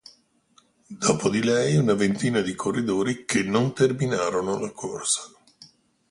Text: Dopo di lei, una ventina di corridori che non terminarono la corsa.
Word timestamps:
Dopo 0.97 1.29
di 1.29 1.43
lei, 1.43 1.75
una 1.77 1.93
ventina 1.93 2.41
di 2.41 2.55
corridori 2.55 3.23
che 3.23 3.43
non 3.43 3.71
terminarono 3.75 4.57
la 4.57 4.71
corsa. 4.71 5.21